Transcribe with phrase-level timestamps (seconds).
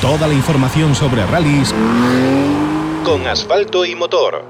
[0.00, 1.74] Toda la información sobre rallies
[3.04, 4.42] con asfalto y motor.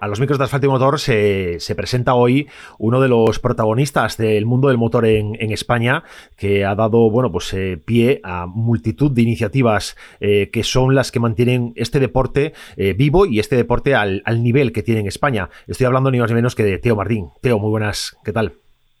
[0.00, 2.48] A los micros de asfalto y motor se, presenta hoy
[2.78, 6.04] uno de los protagonistas del mundo del motor en, España,
[6.38, 11.12] que ha dado bueno, pues, eh, pie a multitud de iniciativas eh, que son las
[11.12, 15.50] que mantienen este deporte eh, vivo y este deporte al, nivel que tiene en España.
[15.66, 17.28] Estoy hablando ni más ni menos que de Teo Martín.
[17.42, 18.54] Teo, muy buenas, ¿qué tal?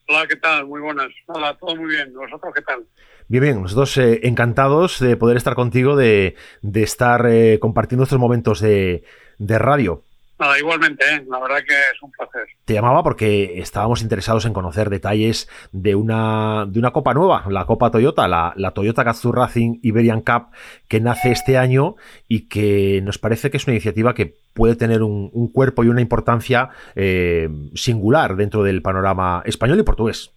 [0.06, 0.66] Hola, ¿qué tal?
[0.66, 1.08] Muy buenas.
[1.28, 2.12] Hola, todo muy bien.
[2.12, 2.84] ¿Vosotros qué tal?
[3.28, 6.36] Bien, bien, nosotros encantados de poder estar contigo, de,
[6.74, 7.26] estar
[7.58, 9.04] compartiendo estos momentos de,
[9.38, 10.04] de radio.
[10.38, 11.24] Nada, igualmente, ¿eh?
[11.30, 12.42] la verdad que es un placer.
[12.64, 17.66] Te llamaba porque estábamos interesados en conocer detalles de una, de una copa nueva, la
[17.66, 20.48] Copa Toyota, la, Toyota Gazoo Racing Iberian Cup,
[20.88, 21.94] que nace este año
[22.26, 26.00] y que nos parece que es una iniciativa que puede tener un, cuerpo y una
[26.00, 30.32] importancia eh, singular dentro del panorama español y portugués.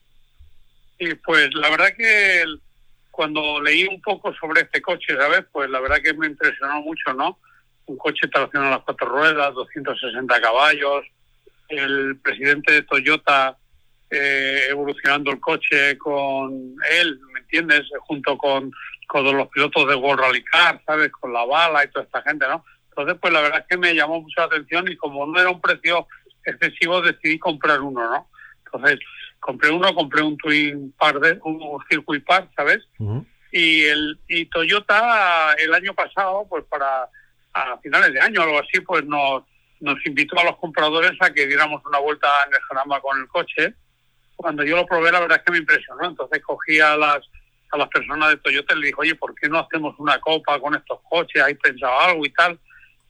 [0.99, 2.44] Sí, pues la verdad que
[3.17, 5.44] cuando leí un poco sobre este coche, ¿sabes?
[5.52, 7.39] Pues la verdad que me impresionó mucho, ¿no?
[7.88, 11.05] un coche traccionado a las cuatro ruedas, 260 caballos,
[11.69, 13.58] el presidente de Toyota
[14.09, 17.83] eh, evolucionando el coche con él, ¿me entiendes?
[18.02, 18.72] Junto con,
[19.08, 21.11] con los pilotos de World Rally Car, ¿sabes?
[21.13, 22.63] Con la bala y toda esta gente, ¿no?
[22.89, 25.50] Entonces, pues la verdad es que me llamó mucho la atención y como no era
[25.50, 26.08] un precio
[26.45, 28.30] excesivo, decidí comprar uno, ¿no?
[28.66, 29.00] Entonces,
[29.48, 32.86] compré uno, compré un Twin Par, de, un Circuit Par, ¿sabes?
[33.53, 37.08] Y el y Toyota el año pasado, pues para
[37.53, 39.44] a finales de año o algo así, pues nos,
[39.80, 43.28] nos invitó a los compradores a que diéramos una vuelta en el Jarama con el
[43.30, 43.73] coche.
[44.36, 46.06] Cuando yo lo probé, la verdad es que me impresionó.
[46.06, 47.20] Entonces cogí a las,
[47.72, 50.59] a las personas de Toyota y le dije, oye, ¿por qué no hacemos una copa
[50.59, 51.42] con estos coches?
[51.42, 52.59] ¿Hay pensado algo y tal?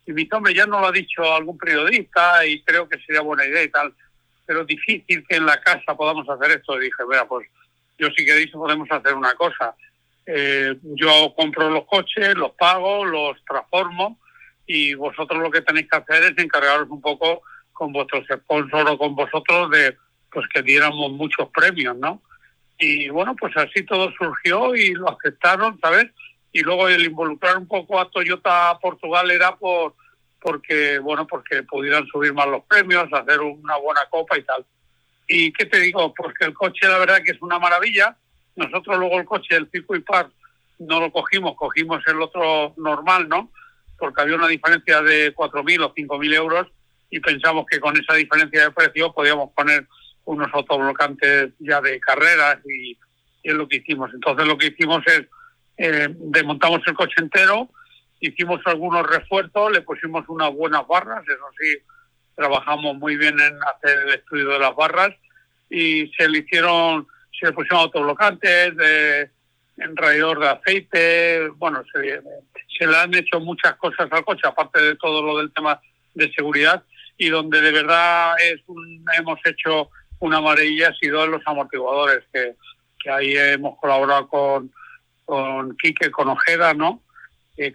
[0.06, 3.44] Y mi hombre, ya no lo ha dicho algún periodista y creo que sería buena
[3.44, 3.92] idea y tal.
[4.48, 6.78] Pero difícil que en la casa podamos hacer esto.
[6.78, 7.48] Y dije, vea, pues
[8.00, 9.76] yo si queréis podemos hacer una cosa.
[10.26, 14.20] Eh, yo compro los coches, los pago, los transformo
[14.66, 17.42] y vosotros lo que tenéis que hacer es encargaros un poco
[17.72, 19.96] con vuestros sponsors o con vosotros de
[20.30, 22.22] pues que diéramos muchos premios, ¿no?
[22.78, 26.08] Y bueno, pues así todo surgió y lo aceptaron, ¿sabes?
[26.52, 29.96] Y luego el involucrar un poco a Toyota Portugal era por
[30.40, 34.66] porque bueno, porque pudieran subir más los premios, hacer una buena copa y tal.
[35.28, 36.14] ¿Y qué te digo?
[36.14, 38.16] Porque el coche la verdad que es una maravilla.
[38.56, 40.30] Nosotros luego el coche del Pico y Par
[40.80, 43.52] no lo cogimos, cogimos el otro normal, ¿no?
[43.98, 46.68] porque había una diferencia de 4.000 o 5.000 euros
[47.10, 49.88] y pensamos que con esa diferencia de precio podíamos poner
[50.26, 52.98] unos autoblocantes ya de carreras y,
[53.44, 54.12] es lo que hicimos.
[54.14, 55.24] Entonces lo que hicimos es
[55.78, 57.70] eh, desmontamos el coche entero,
[58.20, 61.78] hicimos algunos refuerzos, le pusimos unas buenas barras, eso sí,
[62.36, 65.14] trabajamos muy bien en hacer el estudio de las barras
[65.70, 67.08] y se le hicieron,
[67.40, 69.30] se le pusieron autoblocantes, de,
[69.78, 75.22] enrayador de aceite, bueno, se, le han hecho muchas cosas al coche, aparte de todo
[75.22, 75.80] lo del tema
[76.14, 76.84] de seguridad,
[77.18, 78.62] y donde de verdad es
[79.18, 79.90] hemos hecho
[80.20, 82.56] una maravilla ha sido en los amortiguadores, que,
[83.00, 84.72] que ahí hemos colaborado con,
[85.26, 87.02] con Quique, con Ojeda, ¿no?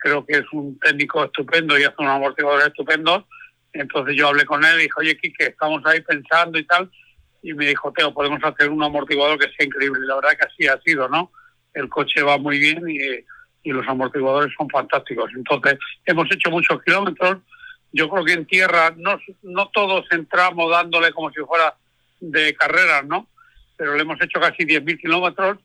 [0.00, 3.24] Creo que es un técnico estupendo y hace unos amortiguadores estupendos.
[3.72, 6.90] Entonces yo hablé con él y dije, oye, Quique, estamos ahí pensando y tal.
[7.42, 10.00] Y me dijo, Teo, podemos hacer un amortiguador que sea increíble.
[10.04, 11.32] Y la verdad que así ha sido, ¿no?
[11.74, 13.24] El coche va muy bien y
[13.62, 15.30] y los amortiguadores son fantásticos.
[15.36, 17.38] Entonces, hemos hecho muchos kilómetros.
[17.92, 21.74] Yo creo que en tierra no, no todos entramos dándole como si fuera
[22.20, 23.28] de carreras, ¿no?
[23.76, 25.58] Pero le hemos hecho casi 10.000 kilómetros.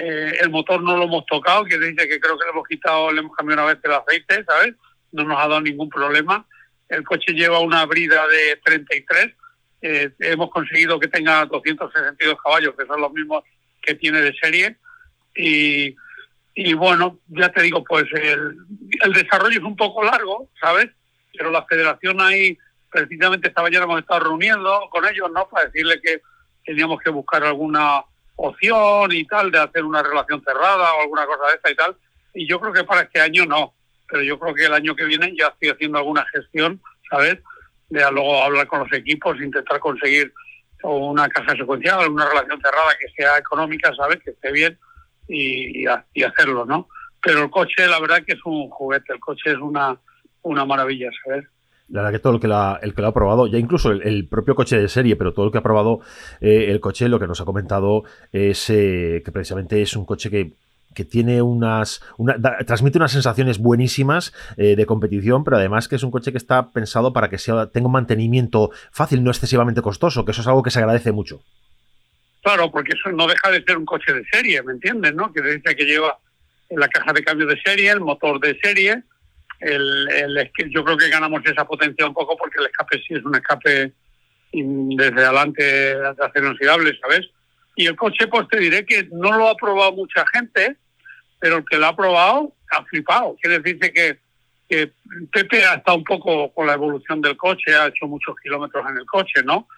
[0.00, 3.10] Eh, el motor no lo hemos tocado, que dice que creo que le hemos quitado,
[3.10, 4.74] le hemos cambiado una vez el aceite, ¿sabes?
[5.12, 6.46] No nos ha dado ningún problema.
[6.88, 9.34] El coche lleva una brida de 33.
[9.80, 13.44] Eh, hemos conseguido que tenga 262 caballos, que son los mismos
[13.82, 14.76] que tiene de serie.
[15.34, 15.96] Y
[16.60, 18.58] y bueno, ya te digo, pues el,
[19.04, 20.88] el desarrollo es un poco largo, ¿sabes?
[21.32, 22.58] Pero la federación ahí,
[22.90, 25.48] precisamente esta mañana hemos estado reuniendo con ellos, ¿no?
[25.48, 26.20] Para decirle que
[26.64, 28.02] teníamos que buscar alguna
[28.38, 31.96] opción y tal, de hacer una relación cerrada o alguna cosa de esta y tal.
[32.34, 33.74] Y yo creo que para este año no,
[34.08, 36.80] pero yo creo que el año que viene ya estoy haciendo alguna gestión,
[37.10, 37.38] ¿sabes?
[37.88, 40.32] De luego hablar con los equipos, intentar conseguir
[40.84, 44.18] una casa secuencial, una relación cerrada que sea económica, ¿sabes?
[44.22, 44.78] Que esté bien
[45.26, 46.88] y, hacerlo, ¿no?
[47.20, 49.98] Pero el coche, la verdad que es un juguete, el coche es una,
[50.42, 51.44] una maravilla, ¿sabes?
[51.88, 52.46] La verdad que todo el que,
[52.86, 55.52] el que lo ha probado, ya incluso el, propio coche de serie, pero todo el
[55.52, 56.00] que ha probado
[56.40, 60.30] eh, el coche, lo que nos ha comentado es eh, que precisamente es un coche
[60.30, 60.52] que,
[60.94, 62.02] que tiene unas.
[62.66, 66.72] transmite unas sensaciones buenísimas eh, de competición, pero además que es un coche que está
[66.72, 70.62] pensado para que sea, tenga un mantenimiento fácil, no excesivamente costoso, que eso es algo
[70.62, 71.40] que se agradece mucho.
[72.42, 75.14] Claro, porque eso no deja de ser un coche de serie, ¿me entiendes?
[75.14, 75.32] ¿No?
[75.32, 76.18] Que dice que lleva
[76.70, 79.02] la caja de cambio de serie, el motor de serie.
[79.60, 83.24] El, el, yo creo que ganamos esa potencia un poco porque el escape sí es
[83.24, 83.92] un escape
[84.52, 87.28] desde adelante de acero inoxidable, ¿sabes?
[87.76, 90.76] Y el coche, pues te diré que no lo ha probado mucha gente,
[91.38, 93.36] pero el que lo ha probado ha flipado.
[93.40, 94.18] Quiere decirse que,
[94.68, 94.92] que
[95.32, 98.98] Pepe ha estado un poco con la evolución del coche, ha hecho muchos kilómetros en
[98.98, 99.68] el coche, ¿no?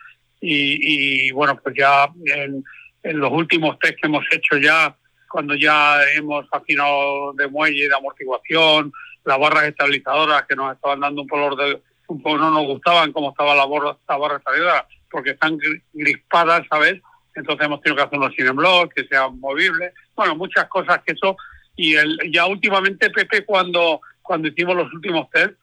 [0.41, 2.65] Y, y bueno, pues ya en,
[3.03, 4.97] en los últimos test que hemos hecho ya,
[5.29, 8.93] cuando ya hemos afinado de muelle, de amortiguación,
[9.31, 13.13] las barras estabilizadoras que nos estaban dando un color de, un poco no nos gustaban
[13.13, 15.57] cómo estaba la barra, la barra estabilizadora, porque están
[15.93, 17.01] grispadas, ¿sabes?
[17.37, 21.13] Entonces hemos tenido que hacer unos sin block, que sean movibles, bueno, muchas cosas que
[21.13, 21.37] eso,
[21.77, 25.55] y el, ya últimamente Pepe cuando, cuando hicimos los últimos test,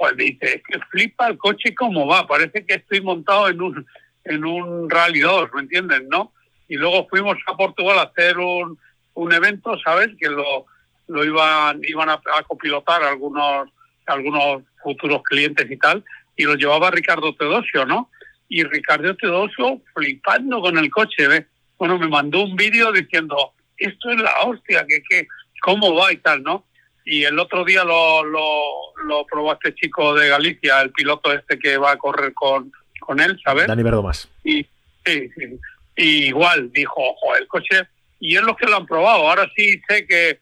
[0.00, 3.86] me dice, es que flipa el coche cómo va, parece que estoy montado en un,
[4.24, 6.32] en un Rally 2, ¿me entienden, no?
[6.68, 8.78] Y luego fuimos a Portugal a hacer un,
[9.12, 10.08] un evento, ¿sabes?
[10.18, 10.64] Que lo,
[11.10, 13.68] lo iban, iban a, copilotar algunos,
[14.06, 16.04] algunos futuros clientes y tal,
[16.36, 18.10] y lo llevaba Ricardo Teodosio, ¿no?
[18.48, 21.46] Y Ricardo Teodosio flipando con el coche, ¿ves?
[21.78, 25.26] Bueno, me mandó un vídeo diciendo, esto es la hostia, que, que,
[25.62, 26.64] ¿cómo va y tal, no?
[27.04, 31.58] Y el otro día lo, lo, lo probó este chico de Galicia, el piloto este
[31.58, 32.70] que va a correr con,
[33.00, 33.66] con él, ¿sabes?
[33.66, 34.28] Dani Verdomas.
[34.44, 34.62] Y,
[35.04, 35.58] sí, sí.
[35.96, 37.88] Y igual dijo, ojo, el coche,
[38.20, 39.28] y es los que lo han probado.
[39.28, 40.38] Ahora sí sé que,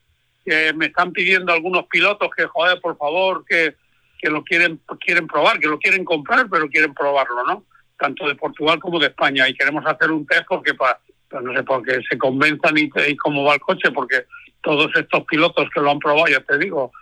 [0.48, 3.74] que me están pidiendo algunos pilotos que, joder, por favor, que,
[4.18, 7.64] que lo quieren, quieren probar, que lo quieren comprar, pero quieren probarlo, ¿no?
[7.98, 9.48] Tanto de Portugal como de España.
[9.48, 10.98] Y queremos hacer un test porque para,
[11.42, 14.24] no sé, porque se convenzan y, y, cómo va el coche, porque
[14.62, 16.92] todos estos pilotos que lo han probado, ya te digo,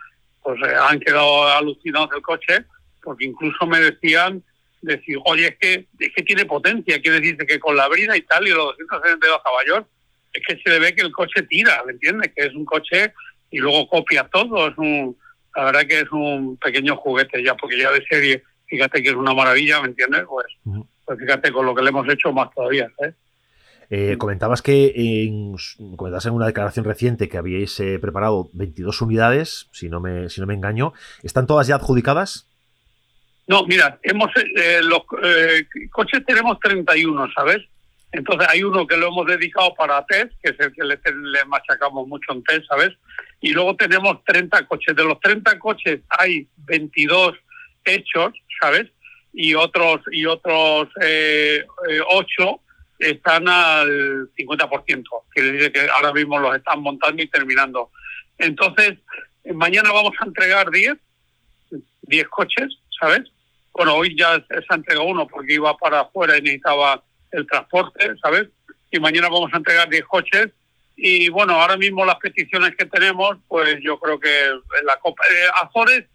[0.43, 2.65] pues eh, han quedado alucinados del coche,
[3.01, 4.43] porque incluso me decían
[4.81, 8.21] decir, oye, es que, es que tiene potencia, quiere decir que con la brida y
[8.21, 9.85] tal y los 272 caballos,
[10.33, 12.31] es que se le ve que el coche tira, ¿me entiendes?
[12.35, 13.13] Que es un coche
[13.51, 15.17] y luego copia todo, es un,
[15.55, 19.15] la verdad que es un pequeño juguete ya, porque ya de serie, fíjate que es
[19.15, 20.23] una maravilla, ¿me entiendes?
[20.27, 20.47] Pues,
[21.05, 23.13] pues fíjate con lo que le hemos hecho más todavía, ¿eh?
[23.89, 25.55] Eh, comentabas que en,
[25.95, 30.41] comentabas en una declaración reciente que habíais eh, preparado 22 unidades, si no me si
[30.41, 30.91] no me engaño,
[31.23, 32.49] ¿están todas ya adjudicadas?
[33.47, 37.59] No, mira, hemos eh, los eh, coches tenemos 31, ¿sabes?
[38.11, 40.99] Entonces hay uno que lo hemos dedicado para test, que es el que le,
[41.31, 42.89] le, machacamos mucho en test, ¿sabes?
[43.41, 44.95] Y luego tenemos 30 coches.
[44.95, 47.35] De los 30 coches hay 22
[47.85, 48.87] hechos, ¿sabes?
[49.33, 52.59] Y otros y otros eh, eh, 8
[52.99, 55.03] están al 50%.
[55.29, 57.91] Quiere decir que ahora mismo los están montando y terminando.
[58.37, 58.97] Entonces,
[59.53, 60.95] mañana vamos a entregar 10,
[62.01, 63.21] 10 coches, ¿sabes?
[63.73, 68.15] Bueno, hoy ya se ha entregado uno porque iba para afuera y necesitaba el transporte,
[68.21, 68.47] ¿sabes?
[68.91, 70.47] Y mañana vamos a entregar 10 coches.
[70.99, 75.23] Y bueno, ahora mismo las peticiones que tenemos, pues yo creo que en la Copa
[75.31, 76.05] eh, Azores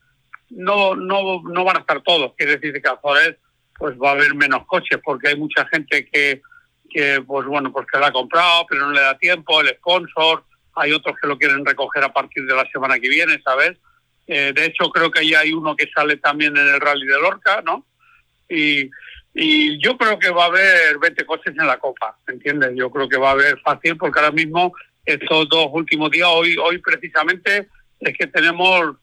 [0.50, 2.34] no, no, no van a estar todos.
[2.36, 3.36] Quiere decir que Azores
[3.78, 6.42] pues va a haber menos coches porque hay mucha gente que,
[6.90, 10.44] que pues bueno, pues que la ha comprado, pero no le da tiempo, el sponsor,
[10.74, 13.78] hay otros que lo quieren recoger a partir de la semana que viene, ¿sabes?
[14.26, 17.20] Eh, de hecho, creo que ya hay uno que sale también en el Rally de
[17.20, 17.86] Lorca, ¿no?
[18.48, 18.90] Y,
[19.34, 22.72] y yo creo que va a haber 20 coches en la Copa, ¿entiendes?
[22.74, 24.74] Yo creo que va a haber fácil porque ahora mismo
[25.04, 27.68] estos dos últimos días, hoy, hoy precisamente,
[28.00, 28.96] es que tenemos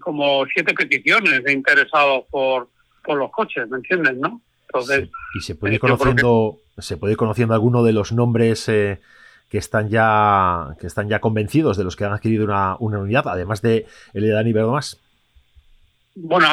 [0.00, 2.68] como siete peticiones de interesados por,
[3.04, 4.40] por los coches, ¿me entiendes, no?
[4.68, 6.82] Entonces, y se puede ir conociendo, que...
[6.82, 9.00] se puede ir conociendo alguno de los nombres eh,
[9.48, 13.26] que están ya que están ya convencidos de los que han adquirido una, una unidad,
[13.28, 15.00] además de el de Dani Verdomás.
[16.14, 16.46] Bueno,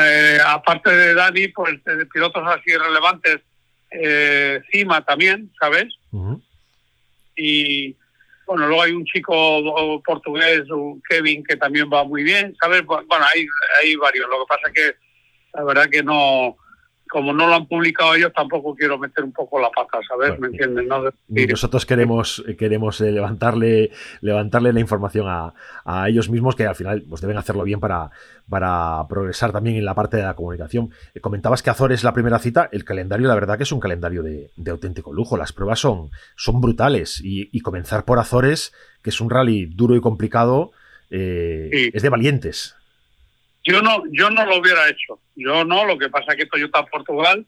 [0.00, 3.40] eh, aparte de Dani, pues de pilotos así relevantes,
[3.90, 5.86] eh, Cima también, ¿sabes?
[6.10, 6.42] Uh -huh.
[7.36, 7.96] Y
[8.46, 12.84] bueno, luego hay un chico portugués, un Kevin, que también va muy bien, ¿sabes?
[12.84, 13.46] Bueno, hay,
[13.80, 14.28] hay varios.
[14.28, 14.96] Lo que pasa es que
[15.54, 16.56] la verdad que no,
[17.14, 20.30] como no lo han publicado ellos, tampoco quiero meter un poco la pata, ¿sabes?
[20.30, 20.88] Bueno, ¿Me entienden?
[20.88, 21.04] ¿no?
[21.28, 25.54] Nosotros queremos, queremos eh, levantarle, levantarle la información a,
[25.84, 28.10] a, ellos mismos que al final pues, deben hacerlo bien para,
[28.50, 30.90] para progresar también en la parte de la comunicación.
[31.14, 33.78] Eh, comentabas que Azores es la primera cita, el calendario la verdad que es un
[33.78, 38.72] calendario de, de auténtico lujo, las pruebas son, son brutales y, y, comenzar por Azores,
[39.04, 40.72] que es un rally duro y complicado,
[41.10, 41.90] eh, sí.
[41.94, 42.74] es de valientes.
[43.64, 45.18] Yo no, yo no lo hubiera hecho.
[45.34, 47.44] Yo no, lo que pasa es que Toyota Portugal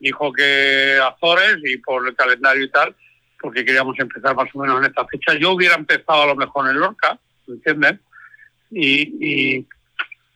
[0.00, 2.94] dijo que Azores y por el calendario y tal,
[3.40, 5.34] porque queríamos empezar más o menos en esta fecha.
[5.34, 8.00] Yo hubiera empezado a lo mejor en Lorca, ¿me entiendes?
[8.70, 9.66] Y, y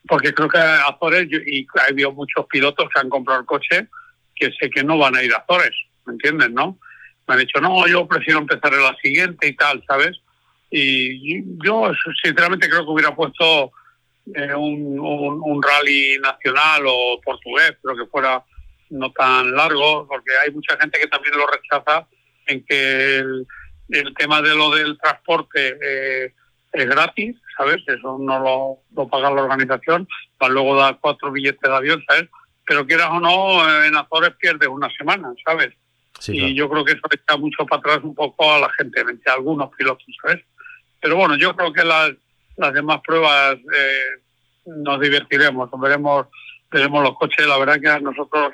[0.06, 3.88] porque creo que Azores, y ha habido muchos pilotos que han comprado el coche
[4.34, 5.74] que sé que no van a ir a Azores,
[6.06, 6.50] ¿me entiendes?
[6.50, 6.78] ¿No?
[7.26, 10.20] me han dicho, no, yo prefiero empezar en la siguiente y tal, ¿sabes?
[10.70, 13.72] Y yo sinceramente creo que hubiera puesto
[14.34, 18.44] eh, un, un, rally nacional o portugués, pero que fuera
[18.90, 22.06] no tan largo, porque hay mucha gente que también lo rechaza
[22.46, 23.46] en que el,
[24.16, 26.34] tema de lo del transporte eh,
[26.72, 27.82] es gratis, ¿sabes?
[27.86, 30.06] Eso no lo, lo paga la organización,
[30.38, 32.28] para luego dar cuatro billetes de avión, ¿sabes?
[32.64, 35.72] Pero quieras o no, en Azores pierdes una semana, ¿sabes?
[36.28, 39.32] y yo creo que eso echa mucho para atrás un poco a la gente, a
[39.32, 40.44] algunos pilotos, ¿sabes?
[41.00, 42.12] Pero bueno, yo creo que las,
[42.56, 44.22] las demás pruebas eh,
[44.66, 46.26] nos divertiremos, veremos,
[46.70, 47.46] veremos los coches.
[47.46, 48.52] La verdad que a nosotros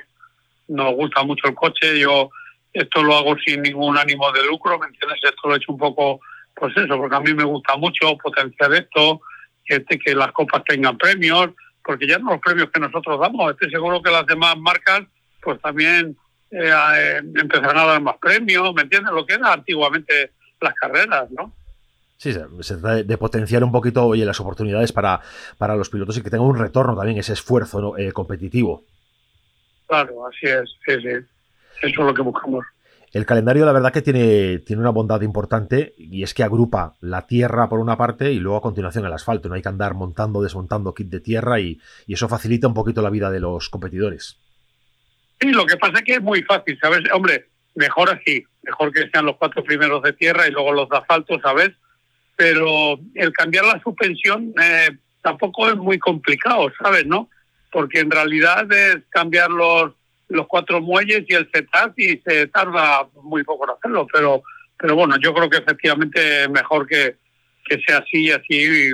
[0.67, 1.99] nos gusta mucho el coche.
[1.99, 2.29] Yo
[2.73, 5.19] esto lo hago sin ningún ánimo de lucro, ¿me entiendes?
[5.23, 6.21] Esto lo he hecho un poco,
[6.55, 9.21] pues eso, porque a mí me gusta mucho potenciar esto,
[9.65, 11.49] que, que las copas tengan premios,
[11.83, 15.01] porque ya no los premios que nosotros damos, estoy seguro que las demás marcas
[15.41, 16.17] pues también
[16.51, 19.13] eh, eh, empezarán a dar más premios, ¿me entiendes?
[19.13, 21.53] Lo que era antiguamente las carreras, ¿no?
[22.19, 25.21] Sí, se trata de potenciar un poquito oye, las oportunidades para,
[25.57, 28.83] para los pilotos y que tengan un retorno también, ese esfuerzo eh, competitivo.
[29.87, 31.07] Claro, así es, sí, sí.
[31.07, 31.25] Eso
[31.81, 32.65] es lo que buscamos.
[33.13, 37.25] El calendario, la verdad, que tiene, tiene una bondad importante y es que agrupa la
[37.25, 39.47] tierra por una parte y luego a continuación el asfalto.
[39.47, 43.01] No hay que andar montando, desmontando kit de tierra y, y eso facilita un poquito
[43.01, 44.37] la vida de los competidores.
[45.39, 46.99] Sí, lo que pasa es que es muy fácil, ¿sabes?
[47.13, 50.97] Hombre, mejor así, mejor que sean los cuatro primeros de tierra y luego los de
[50.97, 51.71] asfalto, ¿sabes?
[52.39, 54.91] Pero el cambiar la suspensión eh,
[55.21, 57.05] tampoco es muy complicado, ¿sabes?
[57.05, 57.29] ¿No?
[57.69, 59.91] Porque en realidad es cambiar los,
[60.29, 64.41] los cuatro muelles y el setup y se tarda muy poco en hacerlo, pero
[64.79, 67.17] pero bueno, yo creo que efectivamente es mejor que,
[67.65, 68.89] que sea así y así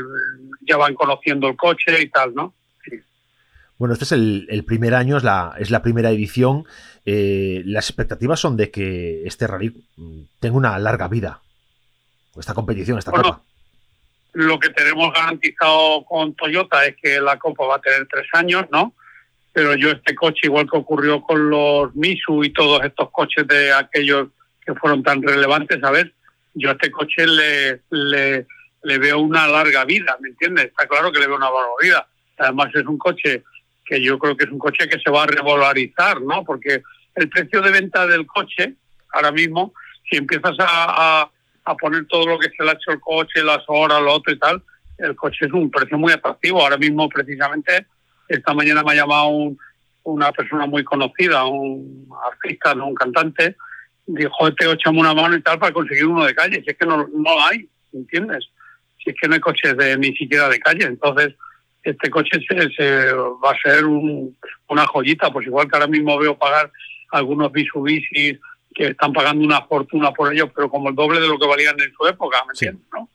[0.67, 2.55] ya van conociendo el coche y tal, ¿no?
[3.77, 6.63] Bueno, este es el, primer año, es la, es la primera edición.
[7.05, 11.41] Eh, las expectativas son de que este rally mm, tenga una larga vida.
[12.37, 13.41] Esta competición, esta copa.
[14.33, 18.65] Lo que tenemos garantizado con Toyota es que la copa va a tener tres años,
[18.71, 18.93] ¿no?
[19.53, 23.71] Pero yo este coche, igual que ocurrió con los Misu y todos estos coches de
[23.71, 24.27] aquellos
[24.65, 26.07] que fueron tan relevantes, ¿sabes?
[26.53, 28.45] Yo a este coche le, le,
[28.83, 30.65] le veo una larga vida, ¿me entiendes?
[30.65, 32.07] Está claro que le veo una larga vida.
[32.37, 33.43] Además es un coche
[33.85, 36.43] que yo creo que es un coche que se va a revalorizar, ¿no?
[36.43, 36.81] Porque
[37.15, 38.73] el precio de venta del coche,
[39.13, 39.73] ahora mismo,
[40.09, 41.31] si empiezas a, a,
[41.73, 44.37] poner todo lo que se le ha hecho el coche, las horas, lo otro y
[44.37, 44.61] tal,
[44.99, 46.61] el coche es un precio muy atractivo.
[46.61, 47.87] Ahora mismo, precisamente,
[48.27, 49.57] esta mañana me ha llamado un,
[50.03, 52.87] una persona muy conocida, un artista, ¿no?
[52.87, 53.55] un cantante,
[54.05, 56.61] dijo, te echamos una mano y tal para conseguir uno de calle.
[56.63, 58.45] Si es que no, no hay, ¿entiendes?
[59.03, 60.85] Si es que no hay coches de, ni siquiera de calle.
[60.85, 61.33] Entonces,
[61.83, 66.71] este coche se, va a ser una joyita, pues igual que ahora mismo veo pagar
[67.11, 68.39] algunos Mitsubishi
[68.75, 71.79] que están pagando una fortuna por ellos, pero como el doble de lo que valían
[71.79, 72.85] en su época, ¿me entiendes?
[72.93, 73.09] ¿no?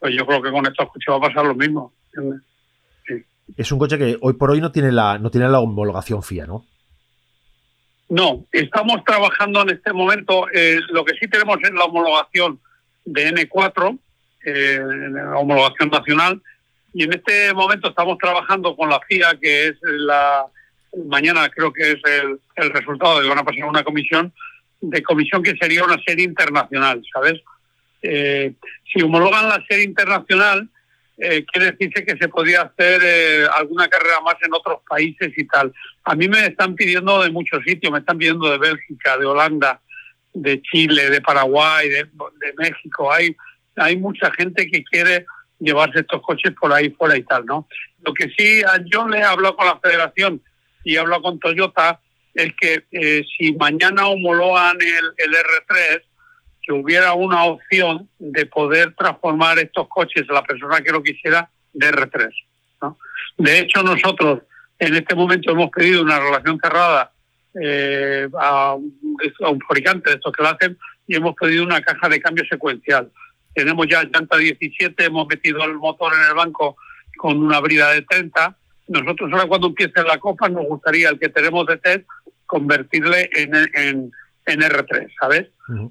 [0.00, 1.92] Pues yo creo que con estos coches va a pasar lo mismo.
[3.56, 6.46] Es un coche que hoy por hoy no tiene la, no tiene la homologación FIA,
[6.46, 6.66] ¿no?
[8.08, 10.46] No, estamos trabajando en este momento.
[10.52, 12.60] Eh, lo que sí tenemos es la homologación
[13.04, 13.98] de N4,
[14.44, 14.80] eh,
[15.10, 16.42] la homologación nacional,
[16.92, 20.46] y en este momento estamos trabajando con la FIA, que es la
[21.06, 24.32] mañana creo que es el, el resultado de van a pasar una comisión
[24.90, 27.40] de comisión que sería una serie internacional, ¿sabes?
[28.02, 28.52] Eh,
[28.92, 30.68] si homologan la serie internacional,
[31.16, 35.46] eh, quiere decirse que se podría hacer eh, alguna carrera más en otros países y
[35.46, 35.72] tal.
[36.04, 39.80] A mí me están pidiendo de muchos sitios, me están pidiendo de Bélgica, de Holanda,
[40.32, 43.12] de Chile, de Paraguay, de, de México.
[43.12, 43.34] Hay,
[43.76, 45.24] hay mucha gente que quiere
[45.60, 47.68] llevarse estos coches por ahí fuera y tal, ¿no?
[48.04, 50.42] Lo que sí, yo le he hablado con la federación
[50.82, 52.00] y he hablado con Toyota
[52.34, 56.02] es que eh, si mañana homologan el, el R3,
[56.62, 61.90] que hubiera una opción de poder transformar estos coches, la persona que lo quisiera, de
[61.90, 62.30] R3.
[62.82, 62.98] ¿no?
[63.36, 64.42] De hecho, nosotros
[64.78, 67.12] en este momento hemos pedido una relación cerrada
[67.60, 72.20] eh, a, un fabricante de estos que lo hacen y hemos pedido una caja de
[72.20, 73.10] cambio secuencial
[73.54, 76.76] tenemos ya llanta 17, hemos metido el motor en el banco
[77.16, 78.56] con una brida de 30.
[78.88, 82.06] Nosotros ahora cuando empiece la copa nos gustaría el que tenemos de test
[82.54, 84.12] convertirle en, en,
[84.46, 85.48] en R3, ¿sabes?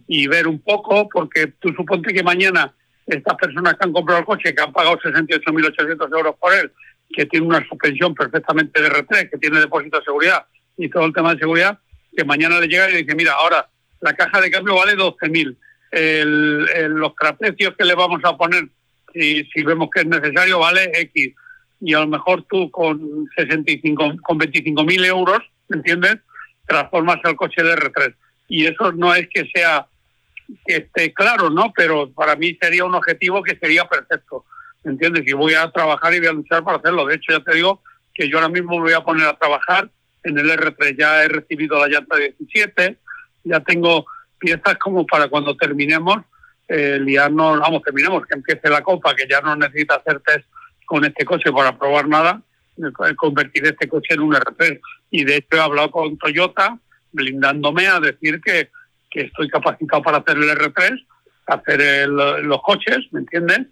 [0.08, 2.74] Y ver un poco, porque tú suponte que mañana
[3.05, 6.72] estas personas que han comprado el coche, que han pagado 68.800 euros por él,
[7.13, 10.46] que tiene una suspensión perfectamente de R3, que tiene depósito de seguridad
[10.77, 11.79] y todo el tema de seguridad,
[12.15, 13.67] que mañana le llega y dice, mira, ahora
[14.00, 15.58] la caja de cambio vale 12.000
[15.91, 18.70] el, los trapecios que le vamos a poner,
[19.13, 21.36] si, si vemos que es necesario, vale X.
[21.82, 25.39] Y a lo mejor tú con 65, con 25 mil euros,
[25.70, 26.20] ¿entiendes?
[26.65, 28.15] Transformas el coche de R3.
[28.48, 29.88] Y eso no es que sea
[30.65, 31.72] que esté claro, ¿no?
[31.75, 34.46] Pero para mí sería un objetivo que sería perfecto,
[34.84, 35.24] ¿me entiendes?
[35.25, 37.05] Y voy a trabajar y voy a luchar para hacerlo.
[37.05, 37.82] De hecho, ya te digo
[38.13, 39.89] que yo ahora mismo me voy a poner a trabajar
[40.24, 40.98] en el R3.
[40.98, 42.98] Ya he recibido la llanta 17,
[43.43, 44.05] ya tengo
[44.39, 46.17] piezas como para cuando terminemos,
[46.67, 50.46] eh, liarnos, vamos, terminemos, que empiece la copa, que ya no necesita hacer test
[50.86, 52.41] con este coche para probar nada,
[53.15, 54.80] convertir este coche en un R3.
[55.12, 56.77] Y de hecho he hablado con Toyota,
[57.12, 58.70] blindándome a decir que,
[59.10, 61.06] que estoy capacitado para hacer el R3,
[61.48, 63.68] hacer los coches, ¿me entiendes?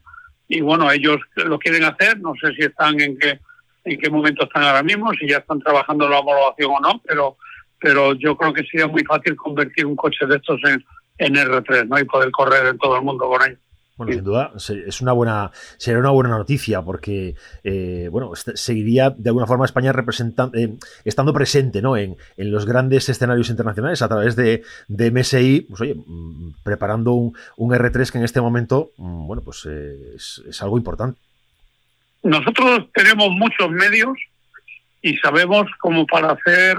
[0.47, 3.39] Y bueno, ellos lo quieren hacer, no sé si están en qué,
[3.85, 7.37] en qué momento están ahora mismo, si ya están trabajando la homologación o no, pero,
[7.79, 10.83] pero yo creo que sería muy fácil convertir un coche de estos en,
[11.17, 11.99] en R3, ¿no?
[11.99, 13.59] Y poder correr en todo el mundo con ellos.
[14.01, 14.51] Bueno, sin duda,
[14.87, 19.91] es una buena, sería una buena noticia porque, eh, bueno, seguiría de alguna forma España
[19.91, 20.73] representando, eh,
[21.05, 21.95] estando presente, ¿no?
[21.95, 27.35] En, los grandes escenarios internacionales a través de, de MSI, pues oye, mm, preparando un,
[27.57, 31.21] R3 que en este momento, mm, bueno, pues eh, es, algo importante.
[32.23, 34.17] Nosotros tenemos muchos medios
[35.03, 36.75] y sabemos cómo para hacer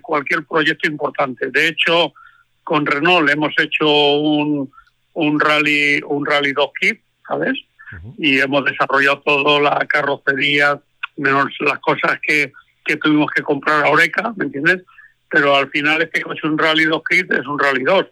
[0.00, 1.50] cualquier proyecto importante.
[1.50, 2.14] De hecho,
[2.62, 4.70] con Renault hemos hecho un
[5.14, 7.54] un rally, un rally 2 kit, ¿sabes?
[8.18, 10.80] Y hemos desarrollado toda la carrocería,
[11.16, 12.52] menos las cosas que,
[12.84, 14.82] que tuvimos que comprar a Oreca, ¿me entiendes?
[15.30, 18.06] Pero al final este coche un rally 2 kit es un rally 2.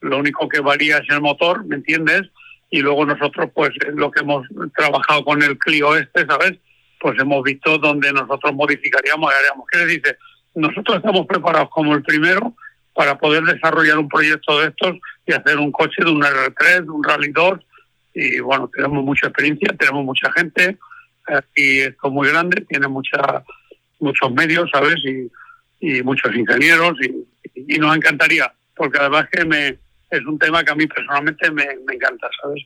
[0.00, 2.22] Lo único que varía es el motor, ¿me entiendes?
[2.70, 4.46] Y luego nosotros, pues, lo que hemos
[4.76, 6.58] trabajado con el Clio este, ¿sabes?
[7.00, 9.66] Pues hemos visto donde nosotros modificaríamos y haríamos.
[9.70, 10.16] ¿Qué le dice?
[10.54, 12.54] Nosotros estamos preparados como el primero
[12.92, 14.98] para poder desarrollar un proyecto de estos
[15.28, 17.60] y hacer un coche de un R3, de un Rally 2.
[18.14, 20.78] Y bueno, tenemos mucha experiencia, tenemos mucha gente
[21.54, 23.44] y esto es muy grande, tiene mucha,
[24.00, 24.96] muchos medios, ¿sabes?
[25.04, 25.30] Y,
[26.02, 29.78] muchos ingenieros y, nos encantaría, porque además que me,
[30.10, 32.64] es un tema que a mí personalmente me, me encanta, ¿sabes?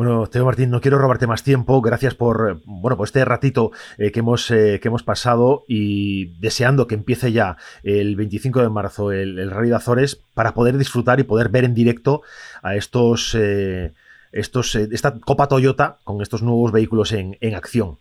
[0.00, 1.82] Bueno, Teo Martín, no quiero robarte más tiempo.
[1.82, 6.86] Gracias por bueno por este ratito eh, que hemos eh, que hemos pasado y deseando
[6.86, 11.24] que empiece ya el 25 de marzo el, Rally de Azores para poder disfrutar y
[11.24, 12.22] poder ver en directo
[12.62, 13.92] a estos eh,
[14.32, 17.98] estos esta Copa Toyota con estos nuevos vehículos en, en acción.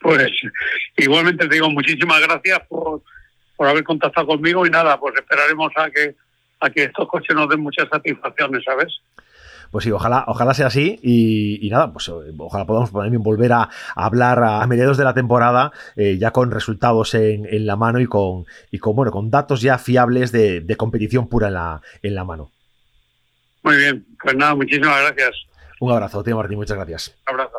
[0.00, 0.30] Pues
[0.98, 3.02] igualmente te digo muchísimas gracias por,
[3.56, 6.14] por haber contactado conmigo y nada, pues esperaremos a que
[6.60, 9.00] a que estos coches nos den muchas satisfacciones, ¿sabes?
[9.70, 13.68] Pues sí, ojalá, ojalá sea así y, nada, pues eh, ojalá podamos también volver a,
[13.94, 18.46] hablar a, mediados de la temporada eh, ya con resultados en, la mano y con,
[18.70, 22.50] y con, bueno, con datos ya fiables de, competición pura en la, en la mano.
[23.62, 25.34] Muy bien, pues nada, muchísimas gracias.
[25.80, 27.14] Un abrazo, tío Martín, muchas gracias.
[27.28, 27.58] Un abrazo.